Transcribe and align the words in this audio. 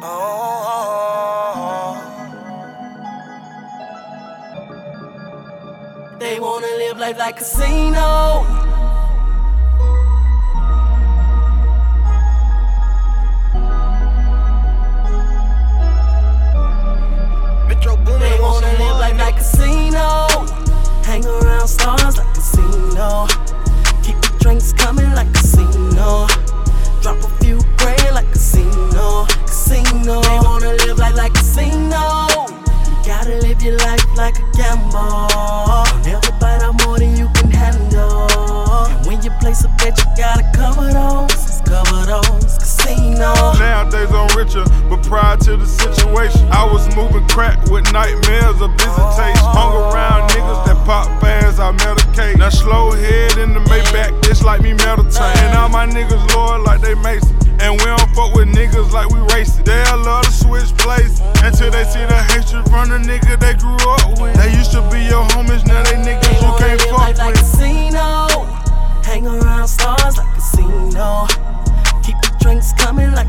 They 0.00 0.06
wanna 6.40 6.66
live 6.78 6.98
life 6.98 7.18
like 7.18 7.36
a 7.36 7.38
casino. 7.38 8.59
Live 31.30 31.34
casino. 31.34 32.46
Gotta 33.04 33.36
live 33.42 33.62
your 33.62 33.76
life 33.78 34.04
like 34.16 34.38
a 34.38 34.50
gamble. 34.52 35.28
Never 36.04 36.32
bite 36.38 36.62
out 36.62 36.80
more 36.86 36.98
than 36.98 37.16
you 37.16 37.28
can 37.34 37.50
handle. 37.50 38.28
And 38.88 39.06
when 39.06 39.22
you 39.22 39.30
place 39.40 39.64
a 39.64 39.68
bet, 39.78 39.98
you 39.98 40.04
gotta 40.16 40.44
cover 40.54 40.92
those. 40.92 41.60
Cover 41.64 42.06
those. 42.06 42.58
Casino. 42.58 43.34
Nowadays 43.58 44.10
I'm 44.10 44.28
richer, 44.36 44.64
but 44.88 45.02
prior 45.02 45.36
to 45.38 45.56
the 45.56 45.66
situation, 45.66 46.46
I 46.50 46.64
was 46.64 46.94
moving 46.94 47.26
crack 47.28 47.58
with 47.70 47.90
nightmares 47.92 48.60
of 48.60 48.70
visitation. 48.72 49.46
Hung 49.54 49.74
around 49.74 50.30
niggas 50.30 50.64
that 50.66 50.86
pop 50.86 51.06
fast, 51.20 51.58
I 51.58 51.72
medicate. 51.72 52.38
Now 52.38 52.50
slow 52.50 52.92
head 52.92 53.38
in 53.38 53.54
the 53.54 53.60
Maybach, 53.60 54.30
it's 54.30 54.42
like 54.42 54.62
me 54.62 54.72
meditating. 54.74 55.42
And 55.42 55.58
all 55.58 55.68
my 55.68 55.86
niggas 55.86 56.34
loyal 56.34 56.62
like 56.64 56.80
they 56.80 56.94
Mason. 56.94 57.36
And 57.60 57.78
we 57.78 57.84
don't 57.84 58.10
fuck 58.14 58.34
with 58.34 58.48
niggas 58.48 58.90
like 58.92 59.10
we 59.10 59.20
racing. 59.34 59.64
Until 61.60 61.78
they 61.78 61.84
see 61.90 62.04
the 62.06 62.16
hatred 62.32 62.64
from 62.70 62.88
the 62.88 62.96
nigga 62.96 63.36
they 63.38 63.52
grew 63.60 63.76
up 63.92 64.18
with. 64.18 64.34
They 64.36 64.56
used 64.56 64.72
to 64.72 64.80
be 64.88 65.04
your 65.04 65.24
homies, 65.36 65.66
now 65.66 65.82
they 65.84 66.00
niggas 66.00 66.40
you 66.40 66.52
can't 66.56 66.80
live 66.80 66.88
fuck 66.88 66.98
life 66.98 67.18
like 67.18 67.34
with. 67.34 67.40
casino. 67.40 68.48
Hang 69.04 69.26
around 69.26 69.68
stars 69.68 70.16
like 70.16 70.34
casino. 70.34 71.26
Keep 72.02 72.16
the 72.24 72.32
drinks 72.40 72.72
coming 72.72 73.12
like 73.12 73.19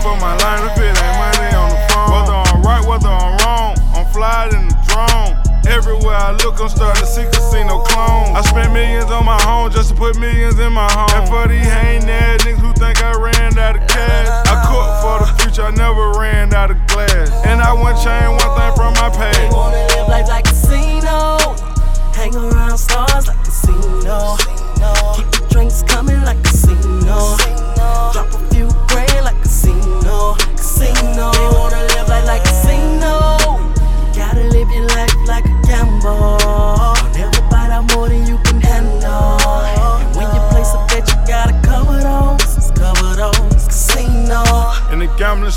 Off 0.00 0.16
of 0.16 0.20
my 0.22 0.32
line 0.32 0.64
if 0.64 0.78
it 0.80 0.96
ain't 0.96 1.16
money 1.20 1.52
on 1.52 1.68
the 1.68 1.80
phone. 1.92 2.08
Whether 2.08 2.32
I'm 2.32 2.62
right, 2.64 2.80
whether 2.88 3.12
I'm 3.12 3.36
wrong, 3.44 3.76
I'm 3.92 4.08
flying 4.16 4.56
in 4.56 4.64
the 4.72 4.76
drone. 4.88 5.36
Everywhere 5.68 6.16
I 6.16 6.32
look, 6.40 6.56
I'm 6.56 6.72
starting 6.72 7.04
to 7.04 7.06
see 7.06 7.28
casino 7.28 7.84
clone. 7.84 8.32
I 8.32 8.40
spend 8.40 8.72
millions 8.72 9.12
on 9.12 9.26
my 9.26 9.36
home 9.42 9.70
just 9.70 9.90
to 9.90 9.94
put 9.94 10.16
millions 10.16 10.58
in 10.58 10.72
my 10.72 10.88
home. 10.88 11.12
And 11.12 11.28
for 11.28 11.44
these 11.52 11.68
hang 11.68 12.08
ass 12.08 12.40
niggas 12.48 12.64
who 12.64 12.72
think 12.80 12.96
I 13.04 13.12
ran 13.12 13.58
out 13.58 13.76
of 13.76 13.84
cash, 13.92 14.48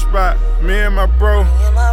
spot, 0.04 0.38
me 0.62 0.76
and 0.80 0.96
my 0.96 1.06
bro. 1.06 1.44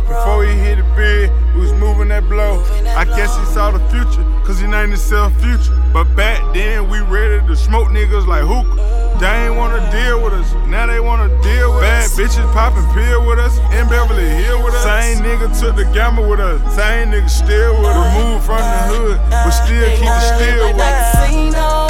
Before 0.06 0.44
he 0.44 0.52
hit 0.52 0.76
the 0.76 0.86
big, 0.96 1.30
we 1.54 1.60
was 1.62 1.72
moving 1.74 2.08
that 2.08 2.28
blow. 2.28 2.62
I 2.96 3.04
guess 3.04 3.36
he 3.38 3.44
saw 3.46 3.70
the 3.70 3.80
future, 3.90 4.24
cause 4.44 4.58
he 4.58 4.66
named 4.66 4.92
himself 4.92 5.32
Future. 5.40 5.74
But 5.92 6.04
back 6.16 6.42
then, 6.54 6.90
we 6.90 7.00
ready 7.00 7.46
to 7.46 7.56
smoke 7.56 7.88
niggas 7.88 8.26
like 8.26 8.42
hookah. 8.42 8.76
Mm-hmm. 8.76 9.18
They 9.20 9.46
ain't 9.46 9.56
wanna 9.56 9.80
deal 9.92 10.22
with 10.22 10.32
us, 10.32 10.52
now 10.66 10.86
they 10.86 11.00
wanna 11.00 11.28
deal 11.42 11.74
with 11.74 11.82
Bad 11.82 12.04
us. 12.04 12.16
Bad 12.16 12.26
bitches 12.26 12.52
popping 12.52 12.88
pill 12.92 13.26
with 13.26 13.38
us, 13.38 13.58
in 13.72 13.88
Beverly 13.88 14.28
Hill 14.28 14.62
with 14.64 14.74
us. 14.74 14.82
Same 14.82 15.24
nigga 15.24 15.48
took 15.58 15.76
the 15.76 15.84
gamble 15.92 16.28
with 16.28 16.40
us, 16.40 16.60
same 16.74 17.08
nigga 17.10 17.30
still 17.30 17.78
with 17.78 17.86
us. 17.86 18.16
Removed 18.16 18.44
from 18.44 18.58
the 18.58 18.80
hood, 18.92 19.18
but 19.30 19.50
still 19.50 19.88
keep 19.90 20.00
it 20.00 20.04
wanna 20.04 20.38
live 20.38 20.56
still 20.56 20.76
life 20.76 21.14
with 21.46 21.54
us. 21.56 21.89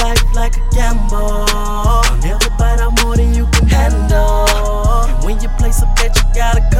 Life 0.00 0.22
like 0.34 0.56
a 0.56 0.64
gamble. 0.70 1.46
Never 2.22 2.50
bite 2.58 2.80
out 2.80 3.02
more 3.02 3.16
than 3.16 3.34
you 3.34 3.46
can 3.52 3.66
handle. 3.66 4.46
And 5.08 5.24
when 5.24 5.40
you 5.40 5.48
place 5.58 5.82
a 5.82 5.86
bet, 5.96 6.16
you 6.16 6.22
gotta. 6.34 6.77